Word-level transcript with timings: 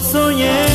Soñé. 0.00 0.67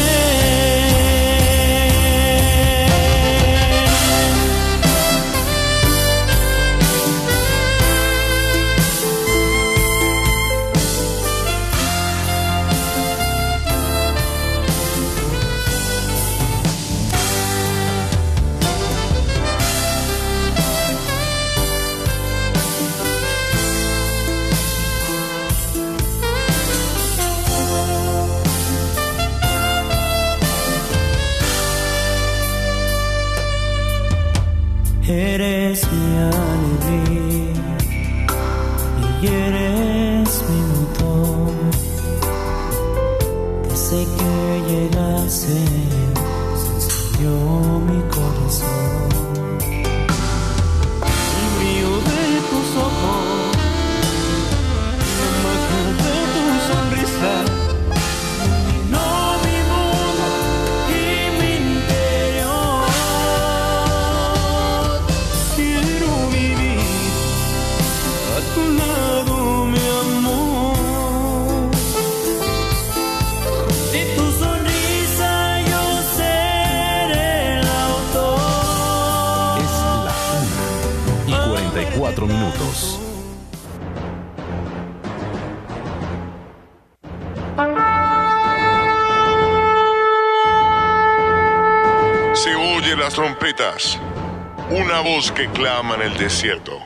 Una 94.69 94.99
voz 94.99 95.31
que 95.31 95.49
clama 95.51 95.95
en 95.95 96.01
el 96.01 96.17
desierto. 96.17 96.79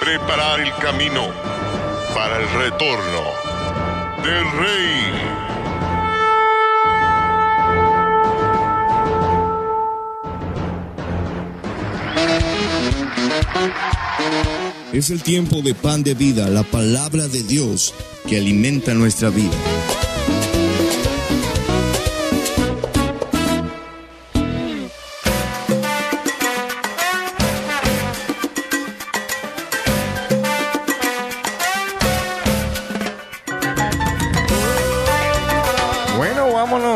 Preparar 0.00 0.60
el 0.60 0.72
camino 0.76 1.28
para 2.14 2.38
el 2.38 2.48
retorno 2.58 3.22
del 4.22 4.50
rey. 4.52 5.36
Es 14.92 15.10
el 15.10 15.22
tiempo 15.22 15.60
de 15.60 15.74
pan 15.74 16.02
de 16.02 16.14
vida, 16.14 16.48
la 16.48 16.62
palabra 16.62 17.28
de 17.28 17.42
Dios 17.42 17.92
que 18.26 18.38
alimenta 18.38 18.94
nuestra 18.94 19.28
vida. 19.28 19.75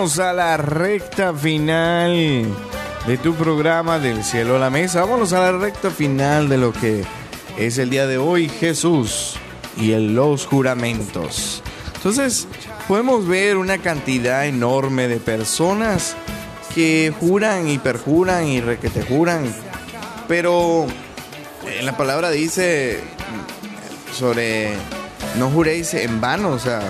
Vámonos 0.00 0.18
a 0.18 0.32
la 0.32 0.56
recta 0.56 1.34
final 1.34 2.46
de 3.06 3.18
tu 3.18 3.34
programa 3.34 3.98
del 3.98 4.24
cielo 4.24 4.56
a 4.56 4.58
la 4.58 4.70
mesa. 4.70 5.02
Vámonos 5.02 5.34
a 5.34 5.40
la 5.40 5.52
recta 5.52 5.90
final 5.90 6.48
de 6.48 6.56
lo 6.56 6.72
que 6.72 7.04
es 7.58 7.76
el 7.76 7.90
día 7.90 8.06
de 8.06 8.16
hoy, 8.16 8.48
Jesús 8.48 9.34
y 9.76 9.94
los 9.94 10.46
juramentos. 10.46 11.62
Entonces, 11.96 12.48
podemos 12.88 13.28
ver 13.28 13.58
una 13.58 13.76
cantidad 13.76 14.46
enorme 14.46 15.06
de 15.06 15.18
personas 15.18 16.16
que 16.74 17.12
juran 17.20 17.68
y 17.68 17.76
perjuran 17.76 18.46
y 18.46 18.62
requete 18.62 19.02
juran, 19.02 19.54
pero 20.26 20.86
en 21.78 21.84
la 21.84 21.98
palabra 21.98 22.30
dice 22.30 23.00
sobre 24.14 24.70
no 25.36 25.50
juréis 25.50 25.92
en 25.92 26.22
vano, 26.22 26.52
o 26.52 26.58
sea, 26.58 26.80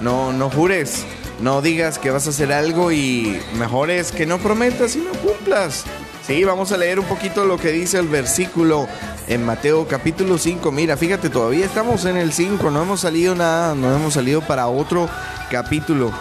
no, 0.00 0.32
no 0.32 0.48
jures, 0.48 1.04
no 1.40 1.60
digas 1.60 1.98
que 1.98 2.10
vas 2.10 2.26
a 2.26 2.30
hacer 2.30 2.52
algo 2.52 2.92
y 2.92 3.40
mejor 3.58 3.90
es 3.90 4.12
que 4.12 4.26
no 4.26 4.38
prometas 4.38 4.96
y 4.96 5.00
no 5.00 5.12
cumplas. 5.12 5.84
Sí, 6.26 6.42
vamos 6.44 6.72
a 6.72 6.76
leer 6.76 6.98
un 6.98 7.06
poquito 7.06 7.44
lo 7.44 7.56
que 7.56 7.70
dice 7.70 7.98
el 7.98 8.08
versículo 8.08 8.88
en 9.28 9.44
Mateo 9.44 9.86
capítulo 9.86 10.38
5. 10.38 10.72
Mira, 10.72 10.96
fíjate, 10.96 11.30
todavía 11.30 11.64
estamos 11.64 12.04
en 12.04 12.16
el 12.16 12.32
5, 12.32 12.70
no 12.70 12.82
hemos 12.82 13.00
salido 13.00 13.34
nada, 13.34 13.74
no 13.74 13.94
hemos 13.94 14.14
salido 14.14 14.40
para 14.40 14.66
otro 14.66 15.08
capítulo. 15.50 16.12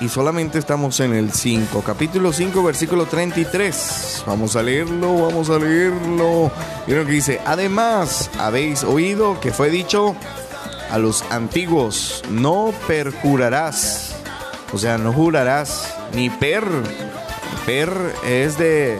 Y 0.00 0.08
solamente 0.08 0.58
estamos 0.58 1.00
en 1.00 1.14
el 1.14 1.32
5, 1.32 1.82
capítulo 1.82 2.32
5, 2.32 2.62
versículo 2.62 3.06
33. 3.06 4.24
Vamos 4.26 4.56
a 4.56 4.62
leerlo, 4.62 5.26
vamos 5.26 5.48
a 5.48 5.58
leerlo. 5.58 6.50
Mira 6.86 7.00
lo 7.00 7.06
que 7.06 7.12
dice, 7.12 7.40
además, 7.44 8.30
habéis 8.38 8.84
oído 8.84 9.40
que 9.40 9.52
fue 9.52 9.70
dicho 9.70 10.14
a 10.90 10.98
los 10.98 11.22
antiguos, 11.30 12.22
no 12.30 12.72
perjurarás. 12.86 14.11
O 14.72 14.78
sea, 14.78 14.98
no 14.98 15.12
jurarás, 15.12 15.94
ni 16.14 16.30
per. 16.30 16.64
Per 17.66 17.92
es 18.24 18.58
de, 18.58 18.98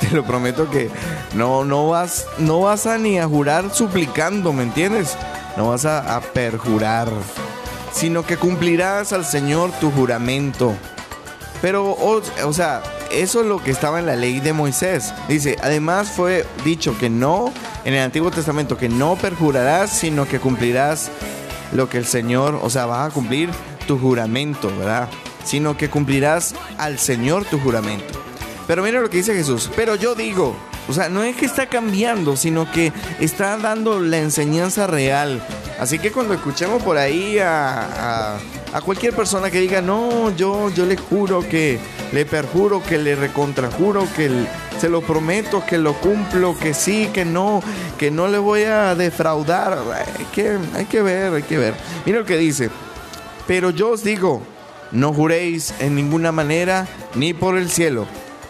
te 0.00 0.10
lo 0.10 0.24
prometo 0.24 0.70
que 0.70 0.90
no, 1.34 1.64
no 1.64 1.88
vas, 1.88 2.26
no 2.38 2.60
vas 2.60 2.86
a 2.86 2.98
ni 2.98 3.18
a 3.18 3.26
jurar 3.26 3.74
suplicando, 3.74 4.52
¿me 4.52 4.62
entiendes? 4.62 5.16
No 5.56 5.68
vas 5.68 5.84
a, 5.84 6.20
perjurar, 6.32 7.08
sino 7.92 8.24
que 8.24 8.36
cumplirás 8.36 9.12
al 9.12 9.24
Señor 9.24 9.72
tu 9.80 9.90
juramento. 9.90 10.74
Pero, 11.60 11.90
o, 11.90 12.22
o 12.44 12.52
sea, 12.52 12.82
eso 13.10 13.40
es 13.40 13.46
lo 13.46 13.62
que 13.62 13.70
estaba 13.70 13.98
en 13.98 14.06
la 14.06 14.16
ley 14.16 14.40
de 14.40 14.52
Moisés. 14.52 15.12
Dice, 15.28 15.56
además 15.62 16.10
fue 16.10 16.46
dicho 16.64 16.96
que 16.98 17.10
no, 17.10 17.52
en 17.84 17.94
el 17.94 18.02
Antiguo 18.02 18.30
Testamento, 18.30 18.78
que 18.78 18.88
no 18.88 19.16
perjurarás, 19.16 19.90
sino 19.90 20.26
que 20.26 20.40
cumplirás 20.40 21.10
lo 21.72 21.88
que 21.88 21.98
el 21.98 22.06
Señor, 22.06 22.58
o 22.62 22.70
sea, 22.70 22.86
vas 22.86 23.10
a 23.10 23.14
cumplir 23.14 23.50
tu 23.86 23.98
juramento, 23.98 24.70
¿verdad? 24.78 25.08
Sino 25.44 25.76
que 25.76 25.88
cumplirás 25.90 26.54
al 26.78 26.98
Señor 26.98 27.44
tu 27.44 27.58
juramento. 27.58 28.20
Pero 28.66 28.82
mira 28.82 29.00
lo 29.00 29.10
que 29.10 29.16
dice 29.18 29.34
Jesús. 29.34 29.70
Pero 29.74 29.94
yo 29.96 30.14
digo, 30.14 30.54
o 30.88 30.92
sea, 30.92 31.08
no 31.08 31.22
es 31.24 31.34
que 31.36 31.46
está 31.46 31.66
cambiando, 31.66 32.36
sino 32.36 32.70
que 32.70 32.92
está 33.18 33.56
dando 33.56 34.00
la 34.00 34.18
enseñanza 34.18 34.86
real. 34.86 35.42
Así 35.80 35.98
que 35.98 36.12
cuando 36.12 36.34
escuchemos 36.34 36.82
por 36.82 36.96
ahí 36.98 37.38
a, 37.38 38.36
a- 38.72 38.80
cualquier 38.82 39.14
persona 39.16 39.50
que 39.50 39.60
diga, 39.60 39.80
no, 39.82 40.30
yo, 40.36 40.70
yo 40.70 40.84
le 40.86 40.96
juro 40.96 41.40
que, 41.48 41.80
le 42.12 42.24
perjuro, 42.26 42.82
que 42.82 42.98
le 42.98 43.16
recontrajuro, 43.16 44.06
que 44.14 44.26
el- 44.26 44.46
se 44.78 44.88
lo 44.88 45.00
prometo, 45.00 45.64
que 45.66 45.76
lo 45.78 45.94
cumplo, 45.94 46.56
que 46.56 46.72
sí, 46.74 47.08
que 47.12 47.24
no, 47.24 47.62
que 47.98 48.10
no 48.10 48.28
le 48.28 48.38
voy 48.38 48.62
a 48.64 48.94
defraudar. 48.94 49.78
Hay 50.18 50.24
que, 50.26 50.58
hay 50.74 50.84
que 50.84 51.02
ver, 51.02 51.32
hay 51.34 51.42
que 51.42 51.58
ver. 51.58 51.74
Mira 52.06 52.20
lo 52.20 52.24
que 52.26 52.36
dice. 52.36 52.70
Pero 53.46 53.70
yo 53.70 53.90
os 53.90 54.04
digo, 54.04 54.42
no 54.92 55.12
juréis 55.12 55.74
en 55.80 55.94
ninguna 55.94 56.32
manera, 56.32 56.86
ni 57.14 57.32
por 57.32 57.56
el 57.56 57.70
cielo, 57.70 58.06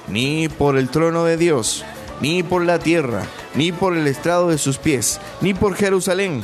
ni 0.08 0.48
por 0.48 0.76
el 0.76 0.88
trono 0.88 1.24
de 1.24 1.36
Dios, 1.36 1.84
ni 2.20 2.42
por 2.42 2.64
la 2.64 2.78
tierra, 2.78 3.24
ni 3.54 3.72
por 3.72 3.96
el 3.96 4.06
estrado 4.06 4.48
de 4.48 4.58
sus 4.58 4.78
pies, 4.78 5.20
ni 5.40 5.54
por 5.54 5.74
Jerusalén, 5.74 6.42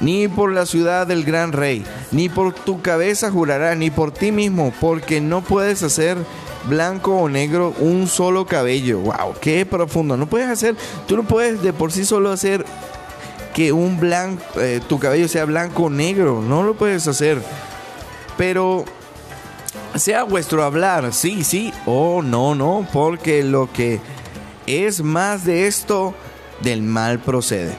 ni 0.00 0.28
por 0.28 0.52
la 0.52 0.66
ciudad 0.66 1.06
del 1.06 1.24
gran 1.24 1.52
rey, 1.52 1.84
ni 2.10 2.28
por 2.28 2.54
tu 2.54 2.80
cabeza 2.82 3.30
jurará, 3.30 3.74
ni 3.74 3.90
por 3.90 4.12
ti 4.12 4.32
mismo, 4.32 4.72
porque 4.80 5.20
no 5.20 5.42
puedes 5.42 5.82
hacer 5.82 6.16
blanco 6.64 7.16
o 7.16 7.28
negro 7.28 7.74
un 7.78 8.06
solo 8.06 8.46
cabello. 8.46 9.00
Wow, 9.00 9.34
qué 9.40 9.64
profundo. 9.66 10.16
No 10.16 10.26
puedes 10.26 10.48
hacer, 10.48 10.76
tú 11.06 11.16
no 11.16 11.24
puedes 11.24 11.62
de 11.62 11.72
por 11.72 11.92
sí 11.92 12.04
solo 12.04 12.30
hacer 12.30 12.64
que 13.60 13.72
un 13.72 14.00
blanco, 14.00 14.42
eh, 14.58 14.80
tu 14.88 14.98
cabello 14.98 15.28
sea 15.28 15.44
blanco 15.44 15.82
o 15.82 15.90
negro. 15.90 16.40
No 16.40 16.62
lo 16.62 16.72
puedes 16.72 17.06
hacer. 17.06 17.42
Pero 18.38 18.86
sea 19.96 20.22
vuestro 20.24 20.64
hablar, 20.64 21.12
sí, 21.12 21.44
sí, 21.44 21.70
o 21.84 22.22
no, 22.22 22.54
no, 22.54 22.88
porque 22.90 23.44
lo 23.44 23.70
que 23.70 24.00
es 24.66 25.02
más 25.02 25.44
de 25.44 25.66
esto, 25.66 26.14
del 26.62 26.80
mal 26.80 27.18
procede. 27.18 27.74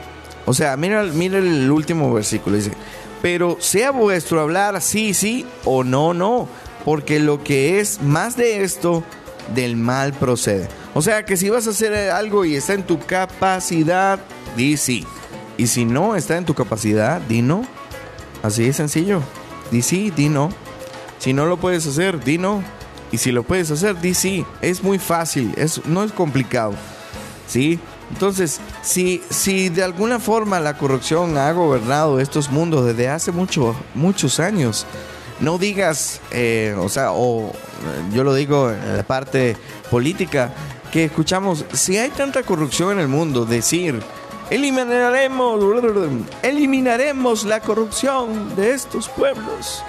O 0.46 0.54
sea, 0.54 0.76
mira, 0.76 1.02
mira 1.02 1.38
el 1.38 1.68
último 1.68 2.14
versículo, 2.14 2.54
dice, 2.54 2.70
pero 3.20 3.56
sea 3.58 3.90
vuestro 3.90 4.40
hablar, 4.40 4.80
sí, 4.80 5.14
sí, 5.14 5.44
o 5.64 5.82
no, 5.82 6.14
no, 6.14 6.48
porque 6.84 7.18
lo 7.18 7.42
que 7.42 7.80
es 7.80 8.00
más 8.00 8.36
de 8.36 8.62
esto, 8.62 9.02
del 9.52 9.74
mal 9.74 10.12
procede. 10.12 10.68
O 10.94 11.02
sea, 11.02 11.24
que 11.24 11.36
si 11.36 11.50
vas 11.50 11.66
a 11.66 11.70
hacer 11.70 11.92
algo 12.10 12.44
y 12.44 12.54
está 12.54 12.74
en 12.74 12.84
tu 12.84 13.00
capacidad, 13.00 14.20
di 14.56 14.76
sí. 14.76 15.04
Y 15.56 15.66
si 15.66 15.84
no 15.84 16.16
está 16.16 16.36
en 16.36 16.44
tu 16.44 16.54
capacidad, 16.54 17.20
di 17.20 17.42
no. 17.42 17.64
Así 18.42 18.64
de 18.64 18.72
sencillo. 18.72 19.22
Di 19.70 19.82
sí, 19.82 20.10
di 20.10 20.28
no. 20.28 20.50
Si 21.18 21.32
no 21.32 21.46
lo 21.46 21.56
puedes 21.56 21.86
hacer, 21.86 22.22
di 22.22 22.38
no. 22.38 22.62
Y 23.10 23.18
si 23.18 23.30
lo 23.30 23.42
puedes 23.42 23.70
hacer, 23.70 24.00
di 24.00 24.14
sí. 24.14 24.44
Es 24.60 24.82
muy 24.82 24.98
fácil, 24.98 25.52
es, 25.56 25.84
no 25.86 26.02
es 26.02 26.12
complicado. 26.12 26.74
¿Sí? 27.46 27.78
Entonces, 28.10 28.60
si, 28.82 29.22
si 29.30 29.68
de 29.68 29.82
alguna 29.82 30.18
forma 30.18 30.60
la 30.60 30.76
corrupción 30.76 31.36
ha 31.38 31.50
gobernado 31.52 32.20
estos 32.20 32.50
mundos 32.50 32.84
desde 32.84 33.08
hace 33.08 33.32
mucho, 33.32 33.74
muchos 33.94 34.38
años, 34.40 34.86
no 35.40 35.58
digas, 35.58 36.20
eh, 36.30 36.74
o 36.78 36.88
sea, 36.88 37.12
o 37.12 37.52
yo 38.12 38.22
lo 38.22 38.34
digo 38.34 38.70
en 38.70 38.96
la 38.96 39.02
parte 39.02 39.56
política, 39.90 40.52
que 40.92 41.04
escuchamos, 41.04 41.64
si 41.72 41.96
hay 41.96 42.10
tanta 42.10 42.42
corrupción 42.42 42.92
en 42.92 42.98
el 43.00 43.08
mundo, 43.08 43.46
decir, 43.46 44.00
eliminaremos, 44.50 45.60
eliminaremos 46.42 47.44
la 47.44 47.60
corrupción 47.60 48.54
de 48.56 48.72
estos 48.72 49.08
pueblos 49.08 49.82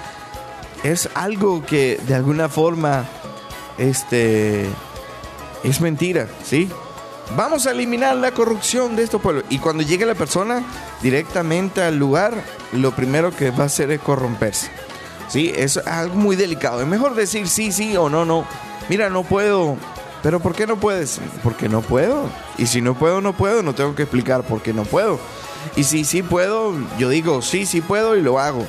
es 0.84 1.08
algo 1.14 1.64
que 1.64 1.98
de 2.06 2.14
alguna 2.14 2.48
forma 2.48 3.06
este 3.78 4.66
es 5.64 5.80
mentira, 5.80 6.28
¿sí? 6.44 6.70
Vamos 7.36 7.66
a 7.66 7.70
eliminar 7.70 8.16
la 8.16 8.32
corrupción 8.32 8.94
de 8.94 9.02
estos 9.02 9.20
pueblos. 9.20 9.44
Y 9.48 9.58
cuando 9.58 9.82
llegue 9.82 10.04
la 10.04 10.14
persona 10.14 10.62
directamente 11.00 11.82
al 11.82 11.96
lugar, 11.96 12.34
lo 12.72 12.94
primero 12.94 13.34
que 13.34 13.50
va 13.50 13.64
a 13.64 13.66
hacer 13.66 13.90
es 13.90 14.00
corromperse. 14.00 14.70
Sí, 15.28 15.50
es 15.56 15.78
algo 15.78 16.16
muy 16.16 16.36
delicado. 16.36 16.82
Es 16.82 16.86
mejor 16.86 17.14
decir 17.14 17.48
sí, 17.48 17.72
sí 17.72 17.96
o 17.96 18.10
no, 18.10 18.26
no. 18.26 18.44
Mira, 18.90 19.08
no 19.08 19.24
puedo. 19.24 19.78
Pero 20.24 20.40
¿por 20.40 20.54
qué 20.56 20.66
no 20.66 20.80
puedes? 20.80 21.20
Porque 21.44 21.68
no 21.68 21.82
puedo. 21.82 22.28
Y 22.58 22.66
si 22.66 22.80
no 22.80 22.94
puedo, 22.94 23.20
no 23.20 23.34
puedo. 23.34 23.62
No 23.62 23.74
tengo 23.74 23.94
que 23.94 24.02
explicar 24.02 24.42
por 24.42 24.62
qué 24.62 24.72
no 24.72 24.82
puedo. 24.84 25.20
Y 25.76 25.84
si 25.84 26.04
sí 26.04 26.22
puedo, 26.22 26.74
yo 26.98 27.08
digo 27.08 27.42
sí, 27.42 27.66
sí 27.66 27.80
puedo 27.80 28.16
y 28.16 28.22
lo 28.22 28.40
hago. 28.40 28.66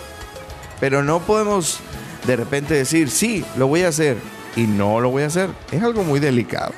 Pero 0.80 1.02
no 1.02 1.20
podemos 1.22 1.80
de 2.28 2.36
repente 2.36 2.74
decir, 2.74 3.10
sí, 3.10 3.46
lo 3.58 3.68
voy 3.68 3.84
a 3.84 3.90
hacer 3.90 4.18
y 4.56 4.68
no 4.68 5.00
lo 5.00 5.10
voy 5.10 5.24
a 5.24 5.28
hacer, 5.28 5.50
es 5.72 5.82
algo 5.84 6.04
muy 6.04 6.20
delicado. 6.20 6.74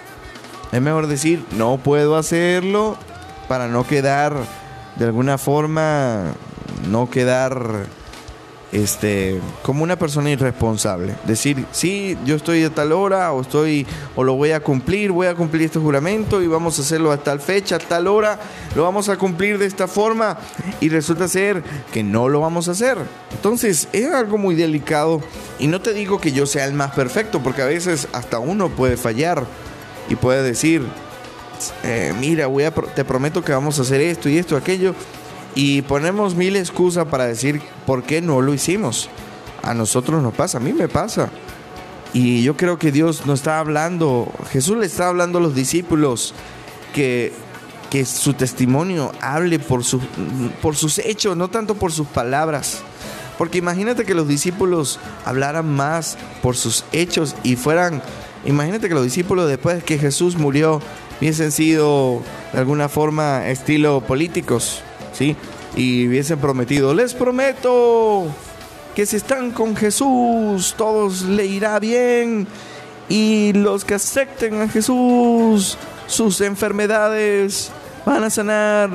Es 0.72 0.82
mejor 0.82 1.08
decir, 1.08 1.44
no 1.52 1.78
puedo 1.78 2.18
hacerlo 2.18 2.98
para 3.48 3.68
no 3.68 3.88
quedar, 3.88 4.36
de 4.98 5.06
alguna 5.06 5.38
forma, 5.38 6.34
no 6.90 7.10
quedar 7.10 7.86
este, 8.72 9.40
como 9.64 9.84
una 9.84 9.98
persona 9.98 10.30
irresponsable. 10.30 11.16
Decir, 11.25 11.66
sí, 11.72 12.18
yo 12.25 12.36
estoy 12.36 12.64
a 12.64 12.69
tal 12.69 12.92
hora 12.92 13.31
o 13.31 13.42
estoy 13.42 13.88
o 14.16 14.24
lo 14.24 14.36
voy 14.36 14.52
a 14.52 14.60
cumplir, 14.60 15.12
voy 15.12 15.28
a 15.28 15.36
cumplir 15.36 15.64
este 15.64 15.80
juramento 15.80 16.42
y 16.42 16.48
vamos 16.48 16.78
a 16.78 16.81
hacerlo 16.81 17.12
a 17.12 17.18
tal 17.18 17.40
fecha, 17.40 17.78
a 17.78 17.80
tal 17.80 18.08
hora, 18.08 18.40
lo 18.75 18.84
vamos 18.84 19.10
a 19.10 19.18
cumplir 19.18 19.58
de 19.58 19.66
esta 19.66 19.88
forma 19.88 20.38
y 20.81 20.90
resulta 20.90 21.28
ser 21.28 21.64
que 21.94 22.04
no 22.04 22.30
lo 22.30 22.42
vamos 22.42 22.68
a 22.68 22.72
hacer. 22.72 22.98
Entonces, 23.31 23.88
es 23.94 24.12
algo 24.14 24.38
muy 24.38 24.56
delicado 24.56 25.22
y 25.60 25.68
no 25.68 25.81
te 25.81 25.94
digo 25.94 26.19
que 26.19 26.31
yo 26.31 26.46
sea 26.46 26.66
el 26.66 26.74
más 26.74 26.92
perfecto 26.92 27.42
porque 27.42 27.62
a 27.62 27.66
veces 27.66 28.08
hasta 28.14 28.40
uno 28.40 28.69
puede 28.69 28.98
fallar 28.98 29.46
y 30.10 30.16
puede 30.16 30.44
decir, 30.44 30.84
eh, 31.84 32.14
mira, 32.19 32.48
voy 32.48 32.64
a, 32.64 32.72
te 32.72 33.04
prometo 33.04 33.44
que 33.44 33.52
vamos 33.52 33.80
a 33.80 33.81
hacer 33.81 34.02
esto 34.02 34.30
y 34.30 34.38
esto, 34.38 34.56
aquello 34.56 34.94
y 35.57 35.81
ponemos 35.81 36.36
mil 36.36 36.56
excusas 36.56 37.07
para 37.07 37.25
decir 37.25 37.59
por 37.88 38.04
qué 38.04 38.21
no 38.21 38.42
lo 38.42 38.54
hicimos. 38.54 39.09
A 39.63 39.74
nosotros 39.74 40.21
nos 40.21 40.36
pasa, 40.36 40.59
a 40.59 40.62
mí 40.62 40.71
me 40.71 40.88
pasa. 40.88 41.31
Y 42.13 42.44
yo 42.44 42.56
creo 42.56 42.77
que 42.77 42.92
Dios 42.92 43.25
nos 43.25 43.39
está 43.39 43.57
hablando, 43.57 44.31
Jesús 44.51 44.77
le 44.77 44.86
está 44.86 45.07
hablando 45.09 45.39
a 45.39 45.42
los 45.42 45.56
discípulos 45.56 46.36
que, 46.94 47.33
que 47.89 48.06
su 48.06 48.36
testimonio 48.36 49.12
hable 49.19 49.57
por, 49.57 49.83
su, 49.83 50.00
por 50.62 50.75
sus 50.75 51.00
hechos, 51.00 51.36
no 51.36 51.48
tanto 51.48 51.74
por 51.74 51.92
sus 51.92 52.06
palabras. 52.06 52.83
Porque 53.39 53.57
imagínate 53.57 54.06
que 54.06 54.13
los 54.13 54.27
discípulos 54.27 55.00
hablaran 55.25 55.68
más 55.68 56.19
por 56.44 56.56
sus 56.56 56.86
hechos 56.92 57.36
y 57.42 57.56
fueran, 57.56 58.04
imagínate 58.45 58.89
que 58.89 58.94
los 58.94 59.04
discípulos 59.04 59.50
después 59.50 59.83
que 59.83 59.98
Jesús 59.98 60.38
murió 60.38 60.83
hubiesen 61.19 61.51
sido 61.51 62.21
de 62.54 62.59
alguna 62.59 62.89
forma 62.89 63.50
estilo 63.50 64.01
políticos. 64.01 64.83
¿Sí? 65.18 65.36
Y 65.75 66.08
hubiesen 66.08 66.40
prometido, 66.40 66.94
les 66.94 67.14
prometo 67.14 68.28
que 68.96 69.06
si 69.06 69.16
están 69.16 69.52
con 69.52 69.75
Jesús, 69.75 70.74
todos 70.78 71.24
le 71.24 71.46
irá 71.46 71.80
bien. 71.80 72.48
Y 73.10 73.54
los 73.54 73.86
que 73.86 73.94
acepten 73.94 74.62
a 74.62 74.68
Jesús, 74.68 75.78
sus 76.08 76.42
enfermedades 76.42 77.72
van 78.06 78.24
a 78.24 78.30
sanar. 78.30 78.90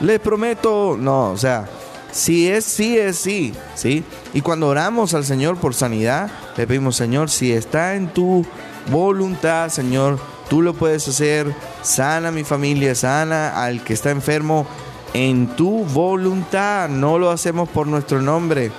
Les 0.00 0.18
prometo. 0.18 0.96
No, 0.98 1.30
o 1.30 1.36
sea, 1.36 1.68
si 2.10 2.48
es 2.48 2.64
sí, 2.64 2.98
es 2.98 3.16
sí, 3.16 3.54
¿sí? 3.74 4.02
Y 4.34 4.40
cuando 4.40 4.66
oramos 4.66 5.14
al 5.14 5.24
Señor 5.24 5.56
por 5.56 5.74
sanidad, 5.74 6.30
le 6.56 6.66
pedimos, 6.66 6.96
Señor, 6.96 7.30
si 7.30 7.52
está 7.52 7.94
en 7.94 8.08
tu 8.08 8.44
voluntad, 8.90 9.68
Señor, 9.68 10.18
tú 10.48 10.62
lo 10.62 10.74
puedes 10.74 11.06
hacer. 11.06 11.54
Sana 11.82 12.32
mi 12.32 12.42
familia, 12.44 12.94
sana 12.94 13.62
al 13.62 13.84
que 13.84 13.94
está 13.94 14.10
enfermo 14.10 14.66
en 15.14 15.48
tu 15.56 15.84
voluntad, 15.86 16.88
no 16.88 17.18
lo 17.18 17.30
hacemos 17.30 17.68
por 17.68 17.86
nuestro 17.86 18.20
nombre. 18.22 18.70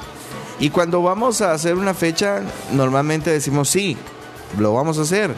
Y 0.60 0.70
cuando 0.70 1.02
vamos 1.02 1.42
a 1.42 1.54
hacer 1.54 1.76
una 1.76 1.94
fecha, 1.94 2.42
normalmente 2.72 3.32
decimos 3.32 3.70
sí, 3.70 3.98
lo 4.58 4.74
vamos 4.74 4.98
a 5.00 5.02
hacer. 5.02 5.34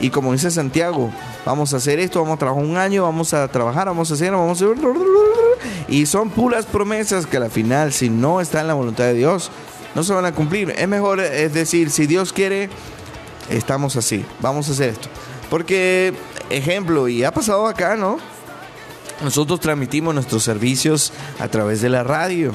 Y 0.00 0.10
como 0.10 0.32
dice 0.32 0.50
Santiago, 0.50 1.10
vamos 1.44 1.74
a 1.74 1.78
hacer 1.78 1.98
esto, 1.98 2.20
vamos 2.20 2.36
a 2.36 2.38
trabajar 2.38 2.64
un 2.64 2.76
año, 2.76 3.02
vamos 3.02 3.34
a 3.34 3.48
trabajar, 3.48 3.86
vamos 3.86 4.10
a 4.10 4.14
hacer, 4.14 4.30
vamos 4.30 4.62
a 4.62 4.66
hacer. 4.66 4.78
Y 5.88 6.06
son 6.06 6.30
puras 6.30 6.66
promesas 6.66 7.26
que 7.26 7.38
al 7.38 7.50
final, 7.50 7.92
si 7.92 8.10
no 8.10 8.40
está 8.40 8.60
en 8.60 8.68
la 8.68 8.74
voluntad 8.74 9.04
de 9.04 9.14
Dios, 9.14 9.50
no 9.94 10.04
se 10.04 10.12
van 10.12 10.26
a 10.26 10.32
cumplir. 10.32 10.70
Es 10.76 10.86
mejor, 10.86 11.20
es 11.20 11.52
decir, 11.52 11.90
si 11.90 12.06
Dios 12.06 12.32
quiere, 12.32 12.68
estamos 13.48 13.96
así, 13.96 14.24
vamos 14.40 14.68
a 14.68 14.72
hacer 14.72 14.90
esto. 14.90 15.08
Porque, 15.50 16.12
ejemplo, 16.50 17.08
y 17.08 17.24
ha 17.24 17.32
pasado 17.32 17.66
acá, 17.66 17.96
¿no? 17.96 18.18
Nosotros 19.22 19.60
transmitimos 19.60 20.14
nuestros 20.14 20.42
servicios 20.42 21.12
a 21.38 21.48
través 21.48 21.80
de 21.80 21.88
la 21.88 22.04
radio. 22.04 22.52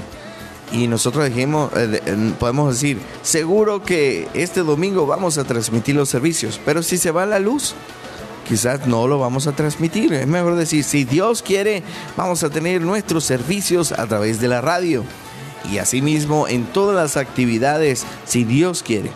Y 0.72 0.88
nosotros 0.88 1.26
dijimos, 1.26 1.72
eh, 1.76 2.34
podemos 2.40 2.74
decir, 2.74 3.00
seguro 3.22 3.84
que 3.84 4.28
este 4.34 4.62
domingo 4.62 5.06
vamos 5.06 5.38
a 5.38 5.44
transmitir 5.44 5.96
los 5.96 6.10
servicios, 6.10 6.60
pero 6.66 6.82
si 6.82 6.98
se 6.98 7.12
va 7.12 7.28
la 7.28 7.38
luz, 7.38 7.76
quizás 8.48 8.88
no 8.88 9.08
lo 9.08 9.20
vamos 9.20 9.46
a 9.46 9.52
transmitir. 9.52 10.14
Es 10.14 10.26
mejor 10.26 10.56
decir, 10.56 10.84
si 10.84 11.04
Dios 11.04 11.44
quiere, 11.44 11.84
vamos 12.18 12.44
a 12.44 12.50
tener 12.50 12.82
nuestros 12.82 13.24
servicios 13.24 13.92
a 13.92 14.08
través 14.08 14.40
de 14.40 14.48
la 14.48 14.62
radio. 14.62 15.04
Y 15.72 15.78
asimismo 15.78 16.48
en 16.48 16.66
todas 16.66 16.96
las 16.96 17.18
actividades, 17.18 18.06
si 18.26 18.44
Dios 18.44 18.84
quiere, 18.84 19.12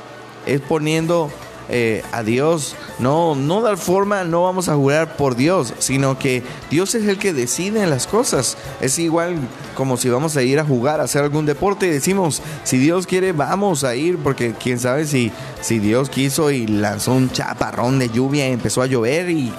es 0.45 0.61
poniendo 0.61 1.31
eh, 1.69 2.03
a 2.11 2.23
Dios. 2.23 2.75
No, 2.99 3.35
no 3.35 3.61
dar 3.61 3.77
forma, 3.77 4.23
no 4.23 4.43
vamos 4.43 4.69
a 4.69 4.75
jurar 4.75 5.17
por 5.17 5.35
Dios, 5.35 5.73
sino 5.77 6.17
que 6.17 6.43
Dios 6.71 6.95
es 6.95 7.07
el 7.07 7.19
que 7.19 7.31
decide 7.31 7.85
las 7.85 8.07
cosas. 8.07 8.57
Es 8.81 8.97
igual 8.97 9.35
como 9.75 9.97
si 9.97 10.09
vamos 10.09 10.35
a 10.35 10.41
ir 10.41 10.59
a 10.59 10.65
jugar, 10.65 10.99
a 10.99 11.03
hacer 11.03 11.23
algún 11.23 11.45
deporte 11.45 11.85
y 11.85 11.91
decimos, 11.91 12.41
si 12.63 12.77
Dios 12.77 13.05
quiere, 13.05 13.31
vamos 13.31 13.83
a 13.83 13.95
ir, 13.95 14.17
porque 14.17 14.53
quién 14.53 14.79
sabe 14.79 15.05
si, 15.05 15.31
si 15.61 15.77
Dios 15.77 16.09
quiso 16.09 16.49
y 16.49 16.65
lanzó 16.65 17.13
un 17.13 17.29
chaparrón 17.29 17.99
de 17.99 18.09
lluvia 18.09 18.49
y 18.49 18.53
empezó 18.53 18.81
a 18.81 18.87
llover 18.87 19.29
y 19.29 19.53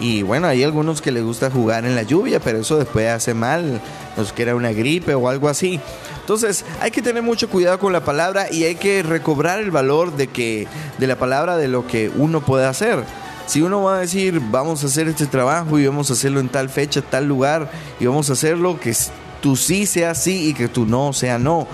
y 0.00 0.22
bueno, 0.22 0.46
hay 0.46 0.64
algunos 0.64 1.02
que 1.02 1.12
les 1.12 1.22
gusta 1.22 1.50
jugar 1.50 1.84
en 1.84 1.94
la 1.94 2.02
lluvia, 2.02 2.40
pero 2.40 2.58
eso 2.58 2.78
después 2.78 3.06
hace 3.08 3.34
mal, 3.34 3.82
nos 4.16 4.32
queda 4.32 4.54
una 4.54 4.72
gripe 4.72 5.14
o 5.14 5.28
algo 5.28 5.48
así. 5.48 5.78
Entonces, 6.20 6.64
hay 6.80 6.90
que 6.90 7.02
tener 7.02 7.22
mucho 7.22 7.50
cuidado 7.50 7.78
con 7.78 7.92
la 7.92 8.02
palabra 8.02 8.50
y 8.50 8.64
hay 8.64 8.76
que 8.76 9.02
recobrar 9.02 9.60
el 9.60 9.70
valor 9.70 10.16
de 10.16 10.28
que 10.28 10.66
de 10.96 11.06
la 11.06 11.16
palabra 11.16 11.58
de 11.58 11.68
lo 11.68 11.86
que 11.86 12.10
uno 12.16 12.40
puede 12.40 12.66
hacer. 12.66 13.04
si 13.46 13.62
uno 13.62 13.82
va 13.82 13.96
a 13.96 14.00
decir, 14.00 14.40
vamos 14.50 14.84
a 14.84 14.86
hacer 14.86 15.08
este 15.08 15.26
trabajo 15.26 15.78
y 15.78 15.86
vamos 15.86 16.08
a 16.08 16.14
hacerlo 16.14 16.40
en 16.40 16.48
tal 16.48 16.70
fecha, 16.70 17.02
tal 17.02 17.26
lugar, 17.26 17.70
y 17.98 18.06
vamos 18.06 18.30
a 18.30 18.34
hacerlo 18.34 18.78
que 18.80 18.94
tú 19.42 19.56
sí 19.56 19.86
sea 19.86 20.14
sí 20.14 20.48
y 20.48 20.54
que 20.54 20.68
tú 20.68 20.86
no 20.86 21.12
sea 21.12 21.38
no. 21.38 21.66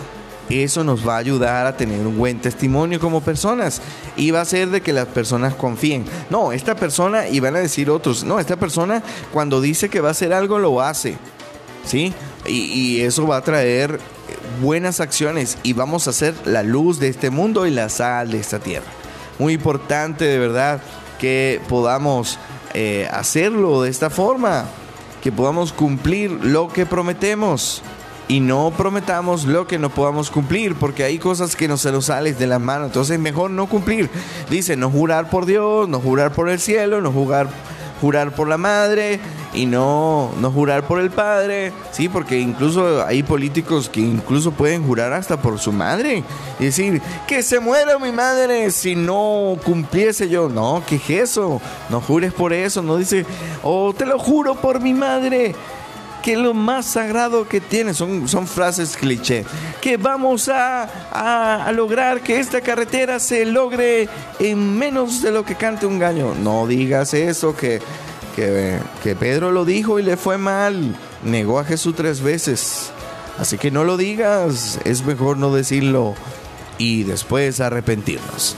Eso 0.48 0.84
nos 0.84 1.06
va 1.06 1.16
a 1.16 1.18
ayudar 1.18 1.66
a 1.66 1.76
tener 1.76 2.06
un 2.06 2.16
buen 2.16 2.40
testimonio 2.40 3.00
como 3.00 3.20
personas 3.20 3.82
y 4.16 4.30
va 4.30 4.40
a 4.40 4.42
hacer 4.42 4.70
de 4.70 4.80
que 4.80 4.92
las 4.92 5.06
personas 5.06 5.54
confíen. 5.54 6.04
No, 6.30 6.52
esta 6.52 6.76
persona, 6.76 7.28
y 7.28 7.40
van 7.40 7.56
a 7.56 7.60
decir 7.60 7.90
otros, 7.90 8.24
no, 8.24 8.38
esta 8.38 8.56
persona 8.56 9.02
cuando 9.32 9.60
dice 9.60 9.88
que 9.88 10.00
va 10.00 10.08
a 10.08 10.12
hacer 10.12 10.32
algo 10.32 10.58
lo 10.58 10.80
hace, 10.80 11.16
¿sí? 11.84 12.12
Y, 12.46 12.58
y 12.72 13.00
eso 13.00 13.26
va 13.26 13.38
a 13.38 13.42
traer 13.42 13.98
buenas 14.60 15.00
acciones 15.00 15.58
y 15.62 15.72
vamos 15.72 16.08
a 16.08 16.12
ser 16.12 16.34
la 16.44 16.62
luz 16.62 16.98
de 16.98 17.08
este 17.08 17.30
mundo 17.30 17.66
y 17.66 17.70
la 17.70 17.88
sal 17.88 18.30
de 18.30 18.38
esta 18.38 18.58
tierra. 18.58 18.86
Muy 19.38 19.54
importante 19.54 20.24
de 20.24 20.38
verdad 20.38 20.80
que 21.18 21.60
podamos 21.68 22.38
eh, 22.74 23.08
hacerlo 23.10 23.82
de 23.82 23.90
esta 23.90 24.10
forma, 24.10 24.64
que 25.22 25.32
podamos 25.32 25.72
cumplir 25.72 26.30
lo 26.30 26.68
que 26.68 26.86
prometemos 26.86 27.82
y 28.28 28.40
no 28.40 28.72
prometamos 28.76 29.44
lo 29.44 29.66
que 29.66 29.78
no 29.78 29.90
podamos 29.90 30.30
cumplir, 30.30 30.74
porque 30.74 31.04
hay 31.04 31.18
cosas 31.18 31.54
que 31.56 31.68
no 31.68 31.76
se 31.76 31.92
nos 31.92 32.06
salen 32.06 32.36
de 32.36 32.46
las 32.46 32.60
manos, 32.60 32.88
entonces 32.88 33.18
mejor 33.18 33.50
no 33.50 33.66
cumplir. 33.66 34.10
Dice, 34.50 34.76
no 34.76 34.90
jurar 34.90 35.30
por 35.30 35.46
Dios, 35.46 35.88
no 35.88 36.00
jurar 36.00 36.32
por 36.32 36.48
el 36.48 36.60
cielo, 36.60 37.00
no 37.00 37.12
jugar 37.12 37.48
jurar 38.00 38.34
por 38.34 38.48
la 38.48 38.58
madre 38.58 39.20
y 39.54 39.66
no, 39.66 40.30
no 40.38 40.50
jurar 40.50 40.86
por 40.86 41.00
el 41.00 41.10
padre, 41.10 41.72
sí, 41.92 42.08
porque 42.08 42.38
incluso 42.38 43.04
hay 43.04 43.22
políticos 43.22 43.88
que 43.88 44.00
incluso 44.00 44.50
pueden 44.50 44.86
jurar 44.86 45.12
hasta 45.12 45.40
por 45.40 45.58
su 45.58 45.72
madre 45.72 46.22
y 46.58 46.64
decir, 46.64 47.00
que 47.26 47.42
se 47.42 47.58
muera 47.58 47.98
mi 47.98 48.12
madre 48.12 48.70
si 48.70 48.94
no 48.94 49.56
cumpliese 49.64 50.28
yo. 50.28 50.48
No, 50.48 50.82
¿qué 50.86 50.96
es 50.96 51.10
eso? 51.30 51.60
No 51.88 52.00
jures 52.00 52.32
por 52.32 52.52
eso, 52.52 52.82
no 52.82 52.96
dice, 52.96 53.24
oh, 53.62 53.94
te 53.96 54.04
lo 54.04 54.18
juro 54.18 54.56
por 54.56 54.80
mi 54.80 54.92
madre 54.92 55.54
que 56.26 56.36
lo 56.36 56.54
más 56.54 56.86
sagrado 56.86 57.46
que 57.46 57.60
tiene, 57.60 57.94
son, 57.94 58.26
son 58.26 58.48
frases 58.48 58.96
cliché, 58.96 59.44
que 59.80 59.96
vamos 59.96 60.48
a, 60.48 61.62
a, 61.64 61.70
lograr 61.70 62.20
que 62.20 62.40
esta 62.40 62.60
carretera 62.62 63.20
se 63.20 63.44
logre 63.44 64.08
en 64.40 64.76
menos 64.76 65.22
de 65.22 65.30
lo 65.30 65.44
que 65.44 65.54
cante 65.54 65.86
un 65.86 66.00
gallo. 66.00 66.34
No 66.34 66.66
digas 66.66 67.14
eso, 67.14 67.54
que, 67.54 67.80
que, 68.34 68.76
que 69.04 69.14
Pedro 69.14 69.52
lo 69.52 69.64
dijo 69.64 70.00
y 70.00 70.02
le 70.02 70.16
fue 70.16 70.36
mal, 70.36 70.96
negó 71.22 71.60
a 71.60 71.64
Jesús 71.64 71.94
tres 71.94 72.20
veces. 72.20 72.90
Así 73.38 73.56
que 73.56 73.70
no 73.70 73.84
lo 73.84 73.96
digas, 73.96 74.80
es 74.84 75.06
mejor 75.06 75.36
no 75.36 75.54
decirlo 75.54 76.16
y 76.76 77.04
después 77.04 77.60
arrepentirnos. 77.60 78.56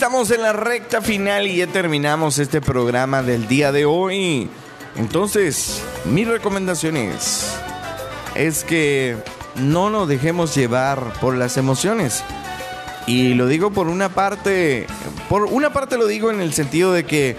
Estamos 0.00 0.30
en 0.30 0.40
la 0.40 0.54
recta 0.54 1.02
final 1.02 1.46
y 1.46 1.56
ya 1.56 1.66
terminamos 1.66 2.38
este 2.38 2.62
programa 2.62 3.22
del 3.22 3.46
día 3.46 3.70
de 3.70 3.84
hoy. 3.84 4.48
Entonces, 4.96 5.82
mi 6.06 6.24
recomendación 6.24 6.96
es, 6.96 7.54
es 8.34 8.64
que 8.64 9.18
no 9.56 9.90
nos 9.90 10.08
dejemos 10.08 10.54
llevar 10.54 11.12
por 11.20 11.36
las 11.36 11.58
emociones. 11.58 12.24
Y 13.06 13.34
lo 13.34 13.46
digo 13.46 13.72
por 13.72 13.88
una 13.88 14.08
parte, 14.08 14.86
por 15.28 15.44
una 15.44 15.70
parte 15.70 15.98
lo 15.98 16.06
digo 16.06 16.30
en 16.30 16.40
el 16.40 16.54
sentido 16.54 16.94
de 16.94 17.04
que 17.04 17.36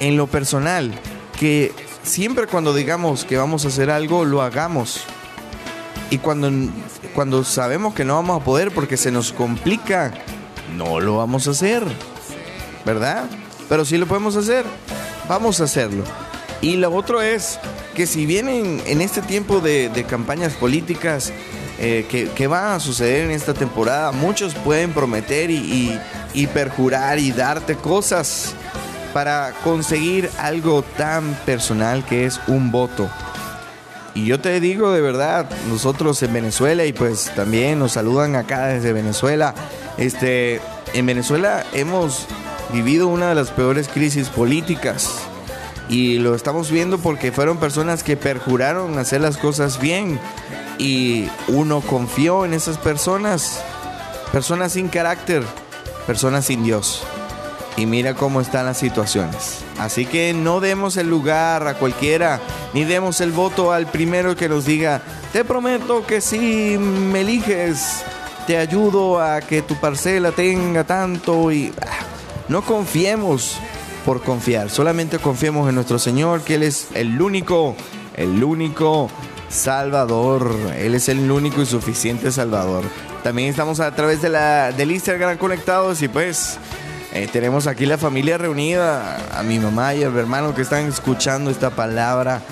en 0.00 0.16
lo 0.16 0.26
personal, 0.26 0.92
que 1.38 1.72
siempre 2.02 2.48
cuando 2.48 2.74
digamos 2.74 3.24
que 3.24 3.36
vamos 3.36 3.64
a 3.64 3.68
hacer 3.68 3.92
algo, 3.92 4.24
lo 4.24 4.42
hagamos. 4.42 5.04
Y 6.10 6.18
cuando, 6.18 6.50
cuando 7.14 7.44
sabemos 7.44 7.94
que 7.94 8.04
no 8.04 8.16
vamos 8.16 8.42
a 8.42 8.44
poder 8.44 8.72
porque 8.72 8.96
se 8.96 9.12
nos 9.12 9.32
complica, 9.32 10.12
no 10.76 11.00
lo 11.00 11.18
vamos 11.18 11.46
a 11.48 11.52
hacer, 11.52 11.84
¿verdad? 12.84 13.24
Pero 13.68 13.84
si 13.84 13.96
lo 13.96 14.06
podemos 14.06 14.36
hacer, 14.36 14.64
vamos 15.28 15.60
a 15.60 15.64
hacerlo. 15.64 16.04
Y 16.60 16.76
lo 16.76 16.94
otro 16.94 17.20
es 17.20 17.58
que 17.94 18.06
si 18.06 18.26
vienen 18.26 18.82
en 18.86 19.00
este 19.00 19.22
tiempo 19.22 19.60
de, 19.60 20.06
campañas 20.08 20.54
políticas 20.54 21.32
eh, 21.78 22.06
que, 22.34 22.46
va 22.46 22.74
a 22.74 22.80
suceder 22.80 23.26
en 23.26 23.30
esta 23.30 23.54
temporada, 23.54 24.12
muchos 24.12 24.54
pueden 24.54 24.92
prometer 24.92 25.50
y, 25.50 25.98
y 26.32 26.46
perjurar 26.48 27.18
y 27.18 27.32
darte 27.32 27.76
cosas 27.76 28.54
para 29.12 29.52
conseguir 29.62 30.28
algo 30.38 30.82
tan 30.96 31.34
personal 31.46 32.04
que 32.04 32.26
es 32.26 32.40
un 32.48 32.70
voto. 32.70 33.08
Y 34.14 34.26
yo 34.26 34.40
te 34.40 34.60
digo 34.60 34.92
de 34.92 35.00
verdad, 35.00 35.48
nosotros 35.68 36.22
en 36.22 36.32
Venezuela 36.32 36.84
y 36.84 36.92
pues 36.92 37.32
también 37.34 37.78
nos 37.78 37.92
saludan 37.92 38.36
acá 38.36 38.66
desde 38.66 38.92
Venezuela, 38.92 39.54
este, 39.98 40.60
en 40.92 41.06
Venezuela 41.06 41.64
hemos 41.72 42.26
vivido 42.72 43.08
una 43.08 43.28
de 43.28 43.34
las 43.34 43.50
peores 43.50 43.88
crisis 43.88 44.28
políticas 44.28 45.20
y 45.88 46.18
lo 46.18 46.34
estamos 46.34 46.70
viendo 46.70 46.98
porque 46.98 47.32
fueron 47.32 47.58
personas 47.58 48.02
que 48.02 48.16
perjuraron 48.16 48.98
hacer 48.98 49.20
las 49.20 49.36
cosas 49.36 49.80
bien 49.80 50.18
y 50.78 51.28
uno 51.48 51.80
confió 51.80 52.44
en 52.44 52.54
esas 52.54 52.78
personas, 52.78 53.62
personas 54.32 54.72
sin 54.72 54.88
carácter, 54.88 55.42
personas 56.06 56.46
sin 56.46 56.64
Dios. 56.64 57.02
Y 57.76 57.86
mira 57.86 58.14
cómo 58.14 58.40
están 58.40 58.66
las 58.66 58.78
situaciones. 58.78 59.64
Así 59.78 60.06
que 60.06 60.32
no 60.32 60.60
demos 60.60 60.96
el 60.96 61.10
lugar 61.10 61.66
a 61.66 61.74
cualquiera, 61.74 62.40
ni 62.72 62.84
demos 62.84 63.20
el 63.20 63.32
voto 63.32 63.72
al 63.72 63.86
primero 63.86 64.36
que 64.36 64.48
nos 64.48 64.64
diga, 64.64 65.02
te 65.32 65.44
prometo 65.44 66.06
que 66.06 66.20
si 66.20 66.78
me 66.78 67.22
eliges, 67.22 68.04
te 68.46 68.58
ayudo 68.58 69.20
a 69.20 69.40
que 69.40 69.62
tu 69.62 69.74
parcela 69.76 70.32
tenga 70.32 70.84
tanto 70.84 71.50
y 71.50 71.72
ah, 71.80 72.04
no 72.48 72.62
confiemos 72.62 73.56
por 74.04 74.22
confiar, 74.22 74.68
solamente 74.68 75.18
confiemos 75.18 75.68
en 75.68 75.76
nuestro 75.76 75.98
Señor, 75.98 76.42
que 76.42 76.56
Él 76.56 76.62
es 76.62 76.88
el 76.94 77.20
único, 77.20 77.74
el 78.16 78.44
único 78.44 79.10
Salvador, 79.48 80.54
Él 80.76 80.94
es 80.94 81.08
el 81.08 81.30
único 81.30 81.62
y 81.62 81.66
suficiente 81.66 82.30
Salvador. 82.30 82.84
También 83.22 83.48
estamos 83.48 83.80
a 83.80 83.94
través 83.94 84.20
de 84.20 84.28
la, 84.28 84.72
del 84.72 84.90
Instagram 84.90 85.38
conectados 85.38 86.02
y 86.02 86.08
pues 86.08 86.58
eh, 87.14 87.28
tenemos 87.32 87.66
aquí 87.66 87.86
la 87.86 87.96
familia 87.96 88.36
reunida, 88.36 89.38
a 89.38 89.42
mi 89.42 89.58
mamá 89.58 89.94
y 89.94 90.04
a 90.04 90.10
mi 90.10 90.18
hermano 90.18 90.54
que 90.54 90.62
están 90.62 90.86
escuchando 90.86 91.50
esta 91.50 91.70
palabra 91.70 92.42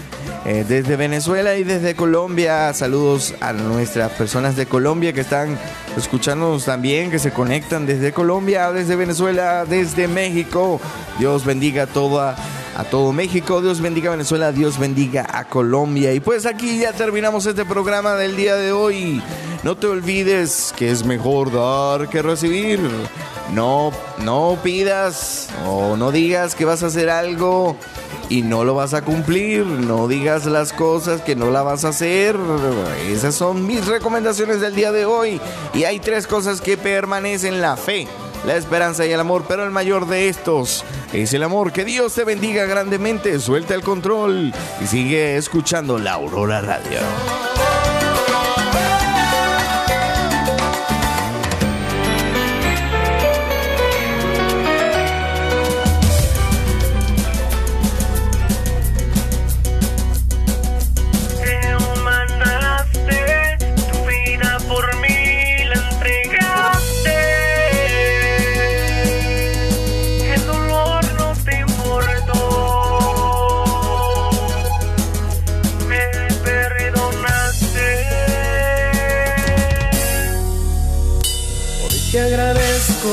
eh, 0.44 0.64
desde 0.68 0.96
Venezuela 0.96 1.56
y 1.56 1.64
desde 1.64 1.94
Colombia. 1.94 2.72
Saludos 2.75 3.34
a 3.40 3.52
nuestras 3.52 4.11
personas 4.12 4.56
de 4.56 4.66
Colombia 4.66 5.12
que 5.12 5.20
están 5.20 5.58
escuchándonos 5.96 6.64
también, 6.64 7.11
que 7.11 7.18
se 7.18 7.30
conectan 7.30 7.87
desde 7.87 8.12
Colombia, 8.12 8.72
desde 8.72 8.96
Venezuela, 8.96 9.64
desde 9.64 10.08
México. 10.08 10.80
Dios 11.18 11.44
bendiga 11.44 11.84
a 11.84 11.87
toda 11.87 12.37
a 12.75 12.84
todo 12.84 13.12
México, 13.12 13.61
Dios 13.61 13.80
bendiga 13.80 14.08
a 14.08 14.12
Venezuela, 14.12 14.50
Dios 14.50 14.78
bendiga 14.78 15.26
a 15.30 15.44
Colombia. 15.44 16.12
Y 16.12 16.20
pues 16.20 16.46
aquí 16.46 16.78
ya 16.78 16.92
terminamos 16.92 17.46
este 17.46 17.64
programa 17.64 18.14
del 18.14 18.34
día 18.34 18.56
de 18.56 18.72
hoy. 18.72 19.22
No 19.62 19.76
te 19.76 19.87
olvides 19.87 20.75
que 20.76 20.90
es 20.90 21.04
mejor 21.04 21.52
dar 21.52 22.08
que 22.08 22.20
recibir. 22.22 22.80
No, 23.52 23.92
no 24.18 24.58
pidas 24.62 25.49
o 25.66 25.96
no 25.96 26.11
digas 26.11 26.54
que 26.54 26.64
vas 26.64 26.82
a 26.82 26.87
hacer 26.87 27.11
algo 27.11 27.76
y 28.33 28.41
no 28.41 28.65
lo 28.65 28.75
vas 28.75 28.95
a 28.95 29.03
cumplir. 29.03 29.67
No 29.67 30.09
digas 30.09 30.47
las 30.47 30.73
cosas 30.73 31.21
que 31.21 31.37
no 31.37 31.51
la 31.51 31.62
vas 31.62 31.85
a 31.85 31.91
hacer. 31.91 32.35
Esas 33.07 33.35
son 33.35 33.67
mis 33.67 33.87
recomendaciones 33.87 34.62
del 34.62 34.75
día 34.75 34.91
de 34.91 35.05
hoy. 35.05 35.39
Y 35.75 35.85
hay 35.85 36.01
tres 36.01 36.27
cosas 36.27 36.62
que 36.62 36.79
permanecen: 36.79 37.61
la 37.61 37.77
fe, 37.77 38.09
la 38.47 38.57
esperanza 38.57 39.05
y 39.05 39.12
el 39.12 39.21
amor. 39.21 39.45
Pero 39.47 39.65
el 39.65 39.71
mayor 39.71 40.07
de 40.07 40.31
estos 40.31 40.83
es 41.12 41.35
el 41.35 41.43
amor. 41.43 41.73
Que 41.73 41.85
Dios 41.85 42.15
te 42.15 42.25
bendiga 42.25 42.65
grandemente. 42.65 43.39
Suelta 43.39 43.75
el 43.75 43.83
control 43.83 44.55
y 44.81 44.87
sigue 44.87 45.37
escuchando 45.37 45.99
la 45.99 46.12
Aurora 46.12 46.62
Radio. 46.62 47.01
Merezco. 82.42 83.12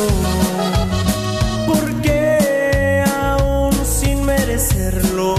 Porque 1.67 3.03
aún 3.27 3.74
sin 3.86 4.25
merecerlo, 4.25 5.36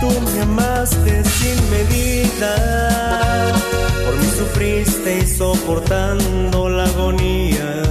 tú 0.00 0.08
me 0.26 0.40
amaste 0.42 1.24
sin 1.24 1.58
medida. 1.70 2.52
Por 4.04 4.14
mí 4.20 4.28
sufriste 4.38 5.18
y 5.18 5.26
soportando 5.26 6.68
la 6.68 6.84
agonía. 6.84 7.81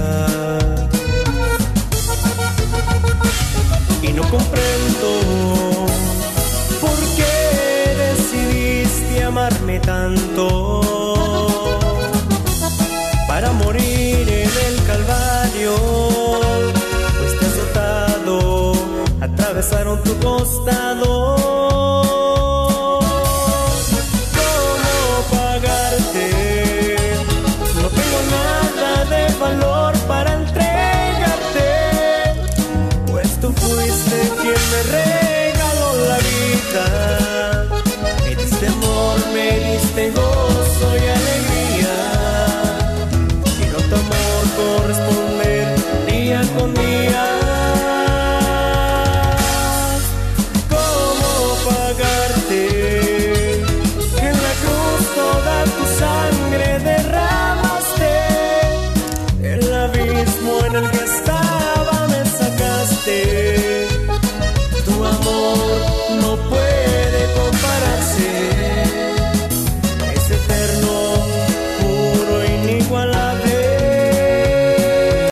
besaron 19.62 20.02
tu 20.02 20.18
costado. 20.18 21.41